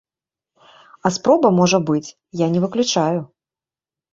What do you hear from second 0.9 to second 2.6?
А спроба можа быць, я